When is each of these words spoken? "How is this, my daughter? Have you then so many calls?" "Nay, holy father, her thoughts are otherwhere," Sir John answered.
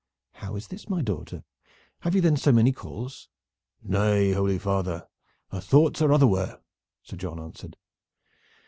"How 0.31 0.55
is 0.55 0.69
this, 0.69 0.89
my 0.89 1.03
daughter? 1.03 1.43
Have 1.99 2.15
you 2.15 2.21
then 2.21 2.35
so 2.35 2.51
many 2.51 2.71
calls?" 2.71 3.29
"Nay, 3.83 4.31
holy 4.31 4.57
father, 4.57 5.07
her 5.51 5.59
thoughts 5.61 6.01
are 6.01 6.11
otherwhere," 6.11 6.59
Sir 7.03 7.17
John 7.17 7.39
answered. 7.39 7.77